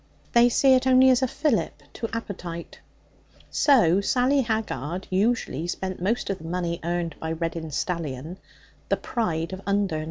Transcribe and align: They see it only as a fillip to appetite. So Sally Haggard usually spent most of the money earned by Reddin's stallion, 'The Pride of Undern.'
They 0.33 0.49
see 0.49 0.73
it 0.73 0.87
only 0.87 1.11
as 1.11 1.21
a 1.21 1.27
fillip 1.27 1.83
to 1.93 2.09
appetite. 2.11 2.79
So 3.51 4.01
Sally 4.01 4.41
Haggard 4.41 5.05
usually 5.11 5.67
spent 5.67 6.01
most 6.01 6.31
of 6.31 6.39
the 6.39 6.43
money 6.45 6.79
earned 6.83 7.13
by 7.19 7.33
Reddin's 7.33 7.75
stallion, 7.75 8.39
'The 8.89 8.97
Pride 8.97 9.53
of 9.53 9.61
Undern.' 9.67 9.99